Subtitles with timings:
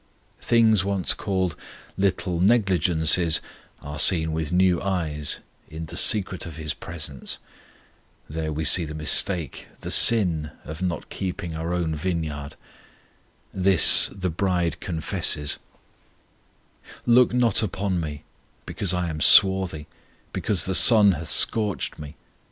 [0.41, 1.55] Things once called
[1.95, 3.39] "little negligences"
[3.83, 5.37] are seen with new eyes
[5.69, 7.37] in "the secret of His presence."
[8.27, 12.55] There we see the mistake, the sin, of not keeping our own vineyard.
[13.53, 15.59] This the bride confesses:
[17.05, 18.23] Look not upon me,
[18.65, 19.85] because I am swarthy,
[20.33, 22.15] Because the sun hath scorched me.